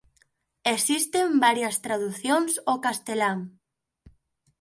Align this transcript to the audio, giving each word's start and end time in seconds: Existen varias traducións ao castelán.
Existen 0.75 1.27
varias 1.45 1.75
traducións 1.85 2.51
ao 2.67 2.81
castelán. 2.85 3.39